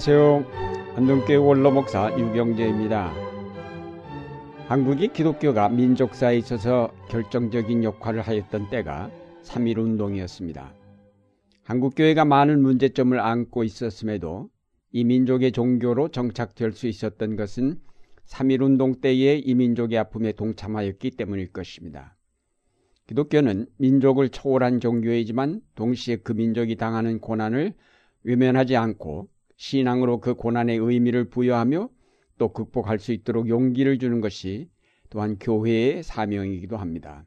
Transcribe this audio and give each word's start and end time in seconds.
안녕하세요. 0.00 0.94
안동교회 0.94 1.34
원로 1.34 1.72
목사 1.72 2.16
유경재입니다. 2.16 3.12
한국이 4.68 5.08
기독교가 5.08 5.68
민족사에 5.70 6.38
있어서 6.38 6.94
결정적인 7.08 7.82
역할을 7.82 8.22
하였던 8.22 8.70
때가 8.70 9.10
3.1 9.42 9.76
운동이었습니다. 9.78 10.72
한국교회가 11.64 12.24
많은 12.24 12.62
문제점을 12.62 13.18
안고 13.18 13.64
있었음에도 13.64 14.50
이 14.92 15.02
민족의 15.02 15.50
종교로 15.50 16.10
정착될 16.10 16.70
수 16.74 16.86
있었던 16.86 17.34
것은 17.34 17.80
3.1 18.24 18.62
운동 18.62 19.00
때의 19.00 19.40
이 19.40 19.54
민족의 19.56 19.98
아픔에 19.98 20.30
동참하였기 20.30 21.10
때문일 21.10 21.52
것입니다. 21.52 22.16
기독교는 23.08 23.66
민족을 23.78 24.28
초월한 24.28 24.78
종교이지만 24.78 25.60
동시에 25.74 26.18
그 26.18 26.30
민족이 26.30 26.76
당하는 26.76 27.18
고난을 27.18 27.74
외면하지 28.22 28.76
않고 28.76 29.28
신앙으로 29.58 30.20
그 30.20 30.34
고난의 30.34 30.78
의미를 30.78 31.28
부여하며 31.28 31.90
또 32.38 32.52
극복할 32.52 33.00
수 33.00 33.12
있도록 33.12 33.48
용기를 33.48 33.98
주는 33.98 34.20
것이 34.20 34.70
또한 35.10 35.36
교회의 35.38 36.04
사명이기도 36.04 36.76
합니다. 36.76 37.26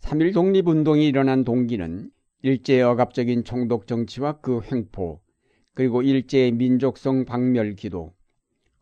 3.1 0.00 0.32
독립운동이 0.32 1.06
일어난 1.06 1.44
동기는 1.44 2.10
일제의 2.42 2.82
억압적인 2.84 3.42
총독 3.42 3.88
정치와 3.88 4.40
그 4.40 4.60
횡포, 4.62 5.20
그리고 5.74 6.02
일제의 6.02 6.52
민족성 6.52 7.24
박멸 7.24 7.74
기도, 7.74 8.14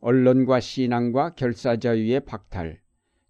언론과 0.01 0.61
신앙과 0.61 1.35
결사자유의 1.35 2.27
박탈, 2.27 2.79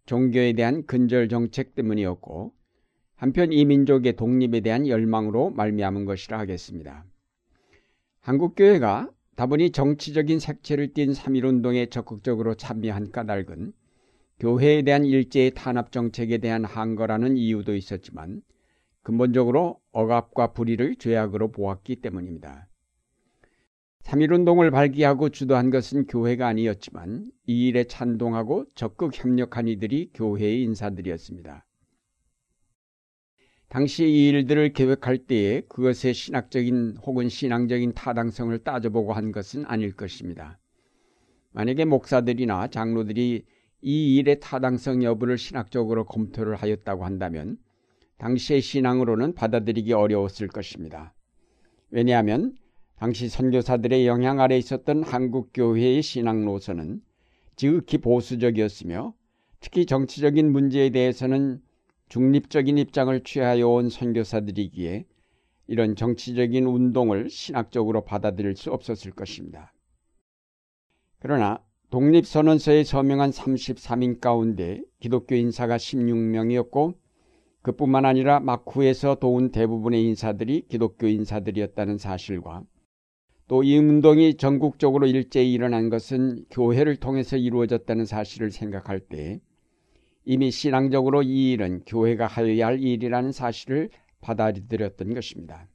종교에 0.07 0.55
대한 0.55 0.85
근절 0.87 1.29
정책 1.29 1.77
때문이었고 1.77 2.53
한편 3.15 3.53
이 3.53 3.65
민족의 3.65 4.17
독립에 4.17 4.61
대한 4.61 4.89
열망으로 4.89 5.51
말미암은 5.51 6.05
것이라 6.05 6.39
하겠습니다. 6.41 7.05
한국교회가 8.27 9.09
다분히 9.37 9.71
정치적인 9.71 10.41
색채를 10.41 10.95
띤 10.95 11.13
3.1운동에 11.13 11.89
적극적으로 11.93 12.57
참여한 12.57 13.13
까닭은 13.13 13.73
교회에 14.41 14.83
대한 14.83 15.05
일제의 15.05 15.53
탄압 15.55 15.93
정책에 15.93 16.39
대한 16.39 16.65
항거라는 16.65 17.37
이유도 17.37 17.77
있었지만 17.77 18.43
근본적으로 19.05 19.81
억압과 19.93 20.55
불의를 20.55 20.97
죄악으로 20.97 21.53
보았기 21.53 22.01
때문입니다. 22.01 22.67
3.1운동을 24.03 24.73
발기하고 24.73 25.29
주도한 25.29 25.71
것은 25.71 26.09
교회가 26.09 26.49
아니었지만 26.49 27.31
이 27.47 27.69
일에 27.69 27.85
찬동하고 27.85 28.65
적극 28.75 29.13
협력한 29.15 29.69
이들이 29.69 30.11
교회의 30.15 30.65
인사들이었습니다. 30.65 31.65
당시 33.69 34.05
이 34.05 34.29
일들을 34.29 34.73
계획할 34.73 35.19
때에 35.19 35.63
그것의 35.63 36.15
신학적인 36.15 36.99
혹은 37.03 37.29
신앙적인 37.29 37.95
타당성을 37.95 38.57
따져보고 38.61 39.13
한 39.13 39.33
것은 39.33 39.65
아닐 39.67 39.93
것입니다. 39.93 40.59
만약에 41.53 41.85
목사들이나 41.85 42.69
장로들이 42.69 43.45
이 43.83 44.17
일의 44.17 44.41
타당성 44.41 45.03
여부를 45.03 45.37
신학적으로 45.37 46.05
검토를 46.05 46.57
하였다고 46.57 47.05
한다면 47.05 47.59
당시의 48.19 48.61
신앙으로는 48.61 49.35
받아들이기 49.35 49.93
어려웠을 49.93 50.49
것입니다. 50.49 51.15
왜냐하면 51.91 52.55
당시 52.99 53.29
선교사들의 53.29 54.07
영향 54.07 54.41
아래 54.41 54.57
있었던 54.57 55.03
한국 55.03 55.51
교회의 55.53 56.03
신앙 56.03 56.45
노선은 56.45 57.01
지극히 57.57 57.99
보수적이었으며 57.99 59.15
특히 59.61 59.87
정치적인 59.87 60.51
문제에 60.51 60.91
대해서는 60.91 61.61
중립적인 62.09 62.79
입장을 62.79 63.23
취하여 63.25 63.69
온 63.69 63.89
선교사들이기에 63.89 65.07
이런 65.67 65.97
정치적인 65.97 66.65
운동을 66.67 67.29
신학적으로 67.29 68.05
받아들일 68.05 68.57
수 68.57 68.73
없었을 68.73 69.13
것입니다. 69.13 69.73
그러나 71.19 71.61
독립선언서에 71.91 72.85
서명한 72.85 73.31
33인 73.31 74.21
가운데 74.21 74.83
기독교 75.01 75.35
인사가 75.35 75.77
16명이었고 75.77 76.95
그뿐만 77.63 78.05
아니라 78.05 78.39
마쿠에서 78.39 79.17
도운 79.17 79.51
대부분의 79.51 80.05
인사들이 80.05 80.67
기독교 80.69 81.09
인사들이었다는 81.09 81.99
사실과 81.99 82.63
또 83.49 83.63
이 83.63 83.79
운동이 83.79 84.37
전국적으로 84.37 85.07
일제히 85.07 85.53
일어난 85.53 85.89
것은 85.89 86.47
교회를 86.51 86.97
통해서 86.97 87.37
이루어졌다는 87.37 88.05
사실을 88.05 88.51
생각할 88.51 89.01
때 89.01 89.41
이미 90.27 90.51
신앙적으로 90.51 91.23
이 91.23 91.53
일은 91.53 91.83
교회가 91.87 92.27
하여야 92.27 92.67
할 92.67 92.83
일이라는 92.83 93.31
사실을 93.31 93.91
받아들였던 94.21 95.15
것입니다. 95.15 95.69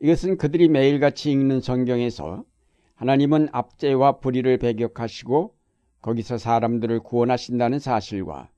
이것은 0.00 0.36
그들이 0.36 0.68
매일같이 0.68 1.32
읽는 1.32 1.62
성경에서 1.62 2.44
하나님은 2.94 3.48
압제와 3.52 4.20
불의를 4.20 4.58
배격하시고 4.58 5.54
거기서 6.02 6.36
사람들을 6.36 7.00
구원하신다는 7.00 7.78
사실과 7.78 8.50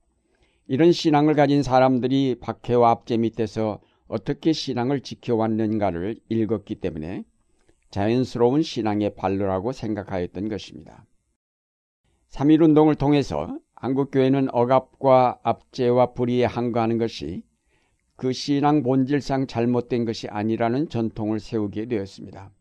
이런 0.67 0.91
신앙을 0.91 1.33
가진 1.33 1.63
사람들이 1.63 2.35
박해와 2.41 2.91
압제 2.91 3.15
밑에서 3.15 3.79
어떻게 4.09 4.51
신앙을 4.51 4.99
지켜왔는가를 4.99 6.19
읽었기 6.27 6.75
때문에 6.75 7.23
자연스러운 7.91 8.61
신앙의 8.61 9.15
발로라고 9.15 9.71
생각하였던 9.71 10.49
것입니다. 10.49 11.05
3.1운동을 12.31 12.97
통해서 12.97 13.57
한국교회는 13.79 14.49
억압과 14.51 15.39
압제와 15.43 16.13
불의에 16.13 16.45
항거하는 16.45 16.97
것이 16.97 17.43
그 18.15 18.33
신앙 18.33 18.81
본질상 18.81 19.45
잘못된 19.45 20.05
것이 20.05 20.27
아니라는 20.27 20.89
전통을 20.89 21.39
세우게 21.39 21.85
되었습니다. 21.85 22.51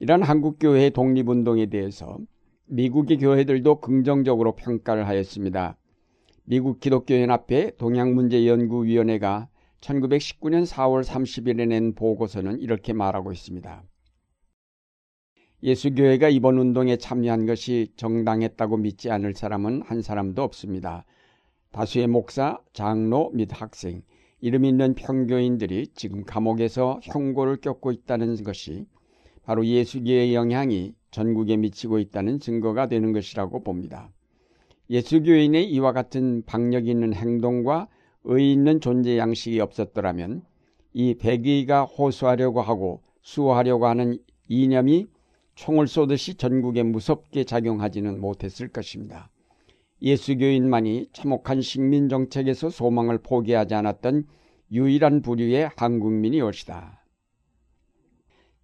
이러한 0.00 0.22
한국교회의 0.22 0.90
독립운동에 0.90 1.66
대해서 1.66 2.18
미국의 2.66 3.18
교회들도 3.18 3.80
긍정적으로 3.80 4.56
평가를 4.56 5.06
하였습니다. 5.06 5.76
미국 6.44 6.80
기독교연합회 6.80 7.76
동양문제연구위원회가 7.78 9.48
1919년 9.80 10.66
4월 10.66 11.04
30일에 11.04 11.68
낸 11.68 11.94
보고서는 11.94 12.58
이렇게 12.58 12.92
말하고 12.92 13.30
있습니다. 13.30 13.84
예수교회가 15.62 16.30
이번 16.30 16.58
운동에 16.58 16.96
참여한 16.96 17.44
것이 17.44 17.92
정당했다고 17.96 18.78
믿지 18.78 19.10
않을 19.10 19.34
사람은 19.34 19.82
한 19.84 20.00
사람도 20.00 20.42
없습니다. 20.42 21.04
다수의 21.72 22.06
목사, 22.06 22.58
장로 22.72 23.30
및 23.34 23.50
학생, 23.52 24.02
이름 24.40 24.64
있는 24.64 24.94
평교인들이 24.94 25.88
지금 25.94 26.24
감옥에서 26.24 27.00
형고를 27.02 27.58
겪고 27.60 27.92
있다는 27.92 28.42
것이 28.42 28.86
바로 29.44 29.66
예수교의 29.66 30.34
영향이 30.34 30.94
전국에 31.10 31.58
미치고 31.58 31.98
있다는 31.98 32.40
증거가 32.40 32.88
되는 32.88 33.12
것이라고 33.12 33.62
봅니다. 33.62 34.10
예수교인의 34.88 35.70
이와 35.70 35.92
같은 35.92 36.42
박력 36.46 36.88
있는 36.88 37.12
행동과 37.12 37.88
의 38.24 38.52
있는 38.52 38.80
존재 38.80 39.16
양식이 39.18 39.60
없었더라면 39.60 40.42
이 40.92 41.14
백의가 41.14 41.84
호소하려고 41.84 42.60
하고 42.60 43.02
수호하려고 43.22 43.86
하는 43.86 44.18
이념이 44.48 45.08
총을 45.54 45.86
쏘듯이 45.86 46.34
전국에 46.34 46.82
무섭게 46.82 47.44
작용하지는 47.44 48.20
못했을 48.20 48.68
것입니다. 48.68 49.30
예수교인만이 50.02 51.08
참혹한 51.12 51.60
식민 51.60 52.08
정책에서 52.08 52.70
소망을 52.70 53.18
포기하지 53.18 53.74
않았던 53.74 54.26
유일한 54.72 55.20
부류의 55.20 55.70
한국민이 55.76 56.40
옳시다. 56.40 57.04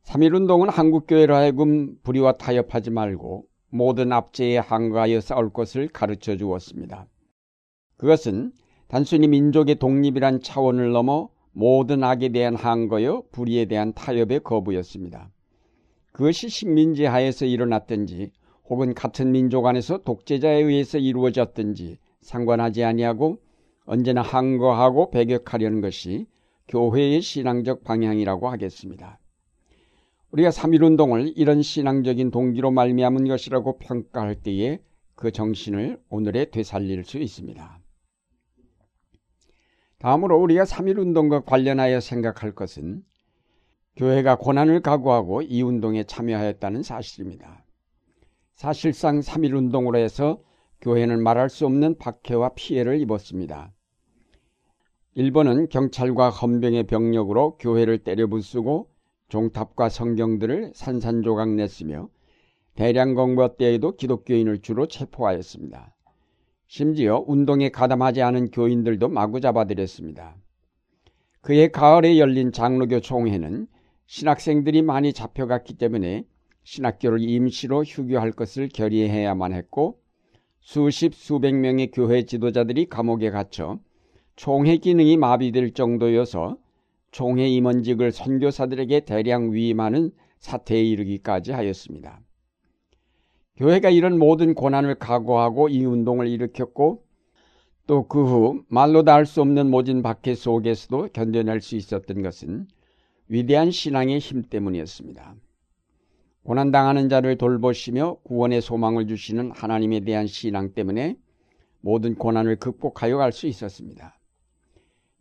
3.1운동은 0.04 0.70
한국교회로 0.70 1.34
하여금 1.34 1.98
불의와 2.02 2.32
타협하지 2.34 2.90
말고 2.90 3.44
모든 3.70 4.12
압제에 4.12 4.58
항거하여 4.58 5.20
싸울 5.20 5.50
것을 5.52 5.88
가르쳐 5.88 6.36
주었습니다. 6.36 7.08
그것은 7.96 8.52
단순히 8.88 9.26
민족의 9.26 9.76
독립이란 9.76 10.40
차원을 10.40 10.92
넘어 10.92 11.28
모든 11.52 12.04
악에 12.04 12.28
대한 12.28 12.54
항거여 12.54 13.24
불의에 13.32 13.64
대한 13.64 13.92
타협의 13.94 14.40
거부였습니다. 14.40 15.30
그것이 16.16 16.48
식민지 16.48 17.04
하에서 17.04 17.44
일어났든지 17.44 18.30
혹은 18.70 18.94
같은 18.94 19.32
민족 19.32 19.66
안에서 19.66 19.98
독재자에 19.98 20.62
의해서 20.62 20.96
이루어졌든지 20.96 21.98
상관하지 22.22 22.84
아니하고 22.84 23.36
언제나 23.84 24.22
항거하고 24.22 25.10
배격하려는 25.10 25.82
것이 25.82 26.26
교회의 26.68 27.20
신앙적 27.20 27.84
방향이라고 27.84 28.48
하겠습니다. 28.48 29.18
우리가 30.30 30.48
3.1운동을 30.48 31.34
이런 31.36 31.60
신앙적인 31.60 32.30
동기로 32.30 32.70
말미암은 32.70 33.28
것이라고 33.28 33.76
평가할 33.76 34.36
때에 34.36 34.80
그 35.16 35.30
정신을 35.30 36.00
오늘에 36.08 36.46
되살릴 36.46 37.04
수 37.04 37.18
있습니다. 37.18 37.78
다음으로 39.98 40.40
우리가 40.40 40.64
3.1운동과 40.64 41.44
관련하여 41.44 42.00
생각할 42.00 42.52
것은 42.54 43.04
교회가 43.96 44.36
고난을 44.36 44.80
각오하고 44.80 45.42
이 45.42 45.62
운동에 45.62 46.04
참여하였다는 46.04 46.82
사실입니다. 46.82 47.64
사실상 48.54 49.20
3.1운동으로 49.20 49.96
해서 49.96 50.42
교회는 50.82 51.22
말할 51.22 51.48
수 51.48 51.64
없는 51.66 51.96
박해와 51.98 52.50
피해를 52.50 53.00
입었습니다. 53.00 53.72
일본은 55.14 55.68
경찰과 55.70 56.28
헌병의 56.28 56.84
병력으로 56.84 57.56
교회를 57.56 57.98
때려부수고 57.98 58.90
종탑과 59.28 59.88
성경들을 59.88 60.72
산산조각 60.74 61.54
냈으며 61.54 62.10
대량 62.74 63.14
공부 63.14 63.56
때에도 63.56 63.96
기독교인을 63.96 64.60
주로 64.60 64.86
체포하였습니다. 64.86 65.94
심지어 66.66 67.24
운동에 67.26 67.70
가담하지 67.70 68.20
않은 68.20 68.50
교인들도 68.50 69.08
마구 69.08 69.40
잡아들였습니다. 69.40 70.36
그해 71.40 71.68
가을에 71.68 72.18
열린 72.18 72.52
장로교 72.52 73.00
총회는 73.00 73.68
신학생들이 74.06 74.82
많이 74.82 75.12
잡혀갔기 75.12 75.74
때문에 75.74 76.24
신학교를 76.64 77.20
임시로 77.20 77.84
휴교할 77.84 78.32
것을 78.32 78.68
결의해야만 78.68 79.52
했고 79.52 80.00
수십 80.60 81.14
수백 81.14 81.54
명의 81.54 81.90
교회 81.90 82.24
지도자들이 82.24 82.86
감옥에 82.86 83.30
갇혀 83.30 83.78
총회 84.34 84.76
기능이 84.76 85.16
마비될 85.16 85.72
정도여서 85.72 86.58
총회 87.10 87.48
임원직을 87.48 88.12
선교사들에게 88.12 89.00
대량 89.00 89.52
위임하는 89.52 90.10
사태에 90.40 90.82
이르기까지 90.82 91.52
하였습니다. 91.52 92.20
교회가 93.56 93.88
이런 93.90 94.18
모든 94.18 94.54
고난을 94.54 94.96
각오하고 94.96 95.68
이 95.70 95.84
운동을 95.84 96.26
일으켰고 96.28 97.04
또 97.86 98.08
그 98.08 98.22
후 98.24 98.64
말로 98.68 99.04
다 99.04 99.14
할 99.14 99.24
수 99.26 99.40
없는 99.40 99.70
모진 99.70 100.02
박해 100.02 100.34
속에서도 100.34 101.08
견뎌낼 101.12 101.60
수 101.60 101.76
있었던 101.76 102.20
것은 102.22 102.66
위대한 103.28 103.70
신앙의 103.70 104.18
힘 104.18 104.42
때문이었습니다. 104.42 105.34
고난당하는 106.44 107.08
자를 107.08 107.36
돌보시며 107.36 108.18
구원의 108.22 108.60
소망을 108.60 109.08
주시는 109.08 109.50
하나님에 109.50 110.00
대한 110.00 110.26
신앙 110.26 110.72
때문에 110.72 111.16
모든 111.80 112.14
고난을 112.14 112.56
극복하여 112.56 113.16
갈 113.16 113.32
수 113.32 113.46
있었습니다. 113.46 114.18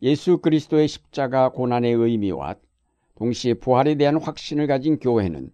예수 0.01 0.37
그리스도의 0.37 0.87
십자가 0.87 1.49
고난의 1.49 1.93
의미와 1.93 2.55
동시에 3.15 3.55
부활에 3.55 3.95
대한 3.95 4.21
확신을 4.21 4.67
가진 4.67 4.99
교회는 4.99 5.51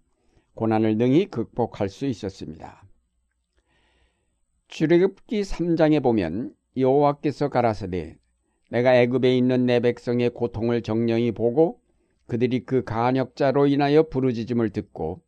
고난을 0.55 0.97
능히 0.97 1.27
극복할 1.27 1.89
수 1.89 2.05
있었습니다. 2.05 2.83
출애굽기 4.67 5.41
3장에 5.41 6.01
보면 6.01 6.53
여호와께서 6.75 7.49
가라사대 7.49 8.17
내가 8.69 8.95
애굽에 8.95 9.37
있는 9.37 9.65
내 9.65 9.79
백성의 9.79 10.29
고통을 10.31 10.81
정령히 10.81 11.31
보고 11.31 11.80
그들이 12.31 12.63
그 12.63 12.85
간역자로 12.85 13.67
인하여 13.67 14.03
부르짖음을 14.03 14.69
듣고 14.69 15.19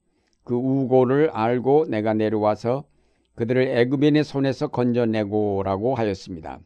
그 0.46 0.56
우고를 0.56 1.32
알고 1.32 1.88
내가 1.90 2.14
내려와서 2.14 2.86
그들을 3.36 3.62
애굽인의 3.62 4.24
손에서 4.24 4.70
건져내고라고 4.70 5.96
하였습니다. 5.96 6.62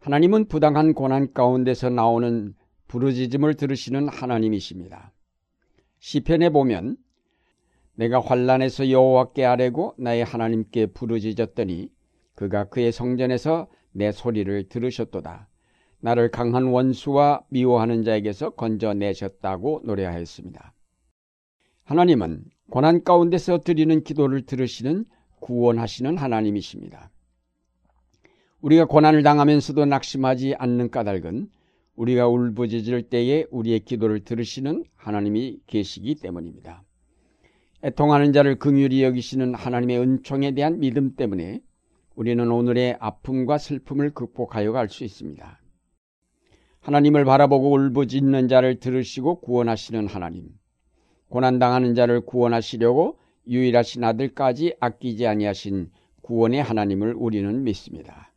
하나님은 0.00 0.48
부당한 0.48 0.92
고난 0.92 1.32
가운데서 1.32 1.88
나오는 1.90 2.56
부르짖음을 2.88 3.54
들으시는 3.54 4.08
하나님이십니다. 4.08 5.12
시편에 6.00 6.50
보면 6.50 6.96
내가 7.94 8.18
환란에서 8.18 8.90
여호와께 8.90 9.44
아뢰고 9.44 9.94
나의 9.98 10.24
하나님께 10.24 10.86
부르짖었더니 10.86 11.92
그가 12.34 12.64
그의 12.64 12.90
성전에서 12.90 13.68
내 13.92 14.10
소리를 14.10 14.68
들으셨도다. 14.68 15.46
나를 16.00 16.30
강한 16.30 16.64
원수와 16.64 17.42
미워하는 17.48 18.04
자에게서 18.04 18.50
건져내셨다고 18.50 19.82
노래하였습니다. 19.84 20.74
하나님은 21.84 22.44
고난 22.70 23.02
가운데서 23.02 23.58
드리는 23.58 24.02
기도를 24.02 24.42
들으시는 24.46 25.04
구원하시는 25.40 26.16
하나님이십니다. 26.16 27.10
우리가 28.60 28.86
고난을 28.86 29.22
당하면서도 29.22 29.84
낙심하지 29.86 30.54
않는 30.58 30.90
까닭은 30.90 31.48
우리가 31.94 32.28
울부짖을 32.28 33.02
때에 33.04 33.46
우리의 33.50 33.80
기도를 33.80 34.20
들으시는 34.20 34.84
하나님이 34.96 35.60
계시기 35.66 36.16
때문입니다. 36.16 36.82
애통하는 37.84 38.32
자를 38.32 38.58
긍휼히 38.58 39.02
여기시는 39.02 39.54
하나님의 39.54 40.00
은총에 40.00 40.52
대한 40.52 40.80
믿음 40.80 41.14
때문에 41.14 41.60
우리는 42.16 42.50
오늘의 42.50 42.96
아픔과 42.98 43.58
슬픔을 43.58 44.10
극복하여 44.10 44.72
갈 44.72 44.88
수 44.88 45.04
있습니다. 45.04 45.60
하나님을 46.86 47.24
바라보고 47.24 47.72
울부짖는 47.72 48.46
자를 48.46 48.78
들으시고 48.78 49.40
구원하시는 49.40 50.06
하나님. 50.06 50.50
고난당하는 51.30 51.96
자를 51.96 52.20
구원하시려고 52.20 53.18
유일하신 53.48 54.04
아들까지 54.04 54.76
아끼지 54.78 55.26
아니하신 55.26 55.90
구원의 56.22 56.62
하나님을 56.62 57.14
우리는 57.14 57.64
믿습니다. 57.64 58.32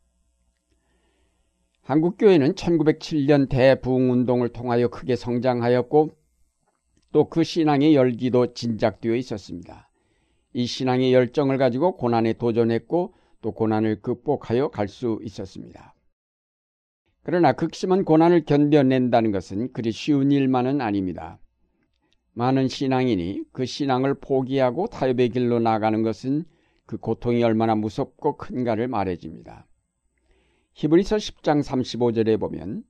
한국교회는 1.83 2.53
1907년 2.55 3.49
대부흥운동을 3.49 4.49
통하여 4.49 4.87
크게 4.87 5.15
성장하였고 5.15 6.09
또 7.11 7.29
그 7.29 7.43
신앙의 7.43 7.93
열기도 7.93 8.55
진작되어 8.55 9.13
있었습니다. 9.13 9.91
이 10.53 10.65
신앙의 10.65 11.13
열정을 11.13 11.59
가지고 11.59 11.97
고난에 11.97 12.33
도전했고 12.33 13.13
또 13.41 13.51
고난을 13.51 14.01
극복하여 14.01 14.69
갈 14.69 14.87
수 14.87 15.19
있었습니다. 15.21 15.93
그러나 17.23 17.51
극심한 17.51 18.05
고난을 18.05 18.45
견뎌낸다는 18.45 19.31
것은 19.31 19.71
그리 19.73 19.91
쉬운 19.91 20.31
일만은 20.31 20.81
아닙니다. 20.81 21.39
많은 22.33 22.67
신앙인이 22.67 23.43
그 23.51 23.65
신앙을 23.65 24.15
포기하고 24.15 24.87
타협의 24.87 25.29
길로 25.29 25.59
나가는 25.59 26.01
것은 26.03 26.45
그 26.85 26.97
고통이 26.97 27.43
얼마나 27.43 27.75
무섭고 27.75 28.37
큰가를 28.37 28.87
말해줍니다. 28.87 29.67
히브리서 30.73 31.17
10장 31.17 31.61
35절에 31.61 32.39
보면 32.39 32.83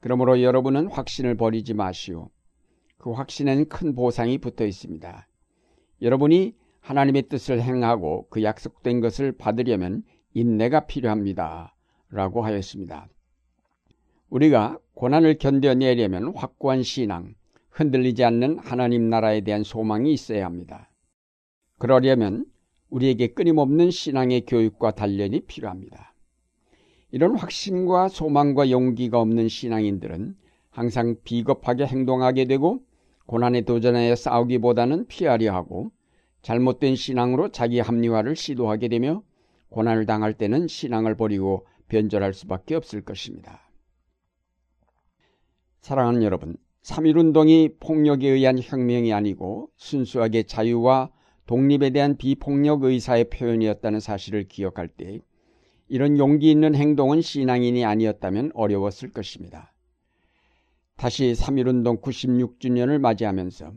그러므로 0.00 0.40
여러분은 0.42 0.86
확신을 0.86 1.36
버리지 1.36 1.74
마시오. 1.74 2.30
그 2.96 3.10
확신에는 3.10 3.68
큰 3.68 3.94
보상이 3.94 4.38
붙어 4.38 4.64
있습니다. 4.64 5.28
여러분이 6.02 6.54
하나님의 6.80 7.22
뜻을 7.22 7.60
행하고 7.60 8.28
그 8.30 8.42
약속된 8.42 9.00
것을 9.00 9.32
받으려면 9.32 10.04
인내가 10.32 10.86
필요합니다. 10.86 11.74
라고 12.10 12.44
하였습니다. 12.44 13.08
우리가 14.30 14.78
고난을 14.94 15.38
견뎌내려면 15.38 16.32
확고한 16.34 16.82
신앙, 16.82 17.34
흔들리지 17.70 18.24
않는 18.24 18.58
하나님 18.58 19.08
나라에 19.08 19.42
대한 19.42 19.62
소망이 19.62 20.12
있어야 20.12 20.46
합니다. 20.46 20.90
그러려면 21.78 22.46
우리에게 22.90 23.28
끊임없는 23.28 23.90
신앙의 23.90 24.46
교육과 24.46 24.92
단련이 24.92 25.40
필요합니다. 25.42 26.14
이런 27.10 27.36
확신과 27.36 28.08
소망과 28.08 28.70
용기가 28.70 29.20
없는 29.20 29.48
신앙인들은 29.48 30.36
항상 30.70 31.16
비겁하게 31.24 31.86
행동하게 31.86 32.46
되고 32.46 32.80
고난에 33.26 33.62
도전하여 33.62 34.14
싸우기보다는 34.14 35.06
피하려 35.06 35.54
하고 35.54 35.90
잘못된 36.42 36.96
신앙으로 36.96 37.50
자기 37.50 37.80
합리화를 37.80 38.36
시도하게 38.36 38.88
되며 38.88 39.22
고난을 39.70 40.06
당할 40.06 40.34
때는 40.34 40.68
신앙을 40.68 41.16
버리고 41.16 41.66
변절할 41.88 42.34
수밖에 42.34 42.74
없을 42.74 43.00
것입니다. 43.02 43.65
사랑하는 45.86 46.24
여러분, 46.24 46.56
3.1운동이 46.82 47.78
폭력에 47.78 48.28
의한 48.28 48.58
혁명이 48.60 49.12
아니고 49.12 49.70
순수하게 49.76 50.42
자유와 50.42 51.10
독립에 51.46 51.90
대한 51.90 52.16
비폭력 52.16 52.82
의사의 52.82 53.30
표현이었다는 53.30 54.00
사실을 54.00 54.48
기억할 54.48 54.88
때 54.88 55.20
이런 55.86 56.18
용기 56.18 56.50
있는 56.50 56.74
행동은 56.74 57.20
신앙인이 57.20 57.84
아니었다면 57.84 58.50
어려웠을 58.54 59.12
것입니다. 59.12 59.72
다시 60.96 61.34
3.1운동 61.38 62.02
96주년을 62.02 62.98
맞이하면서 62.98 63.72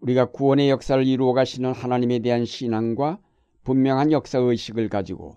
우리가 0.00 0.32
구원의 0.32 0.68
역사를 0.68 1.06
이루어 1.06 1.32
가시는 1.32 1.72
하나님에 1.72 2.18
대한 2.18 2.44
신앙과 2.44 3.20
분명한 3.62 4.10
역사의식을 4.10 4.88
가지고 4.88 5.36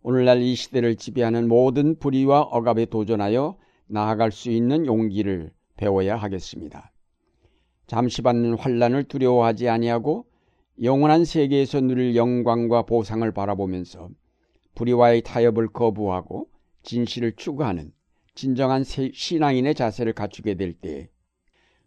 오늘날 0.00 0.40
이 0.40 0.54
시대를 0.54 0.96
지배하는 0.96 1.46
모든 1.46 1.98
불의와 1.98 2.40
억압에 2.40 2.86
도전하여 2.86 3.58
나아갈 3.86 4.32
수 4.32 4.50
있는 4.50 4.86
용기를 4.86 5.52
배워야 5.76 6.16
하겠습니다. 6.16 6.92
잠시 7.86 8.22
받는 8.22 8.58
환란을 8.58 9.04
두려워하지 9.04 9.68
아니하고 9.68 10.26
영원한 10.82 11.24
세계에서 11.24 11.80
누릴 11.80 12.16
영광과 12.16 12.82
보상을 12.82 13.30
바라보면서 13.32 14.10
불의와의 14.74 15.22
타협을 15.22 15.68
거부하고 15.68 16.48
진실을 16.82 17.32
추구하는 17.36 17.92
진정한 18.34 18.84
신앙인의 18.84 19.74
자세를 19.74 20.12
갖추게 20.12 20.54
될 20.54 20.74
때 20.74 21.08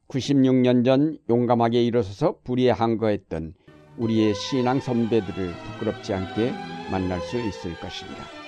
96년 0.09 0.83
전 0.83 1.19
용감하게 1.29 1.85
일어서서 1.85 2.39
불의에 2.43 2.71
항거했던 2.71 3.53
우리의 3.97 4.33
신앙 4.33 4.79
선배들을 4.79 5.53
부끄럽지 5.53 6.13
않게 6.13 6.51
만날 6.91 7.21
수 7.21 7.37
있을 7.37 7.75
것입니다. 7.79 8.38